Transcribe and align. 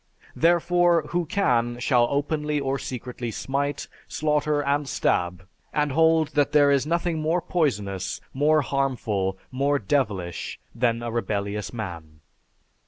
Therefore, 0.35 1.03
who 1.09 1.27
can 1.27 1.77
shall 1.79 2.07
openly 2.09 2.59
or 2.59 2.79
secretly 2.79 3.29
smite, 3.29 3.87
slaughter 4.07 4.63
and 4.63 4.89
stab, 4.89 5.45
and 5.71 5.91
hold 5.91 6.29
that 6.29 6.53
there 6.53 6.71
is 6.71 6.87
nothing 6.87 7.19
more 7.21 7.39
poisonous, 7.39 8.19
more 8.33 8.63
harmful, 8.63 9.37
more 9.51 9.77
devilish 9.77 10.59
than 10.73 11.03
a 11.03 11.11
rebellious 11.11 11.71
man." 11.71 12.21